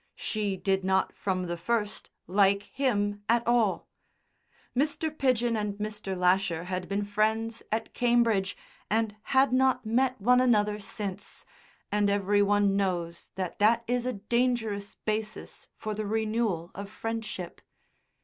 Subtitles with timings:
[0.15, 3.87] She did not from the first like him at all.
[4.75, 5.15] Mr.
[5.15, 6.17] Pidgen and Mr.
[6.17, 8.57] Lasher had been friends at Cambridge
[8.89, 11.45] and had not met one another since,
[11.91, 17.61] and every one knows that that is a dangerous basis for the renewal of friendship.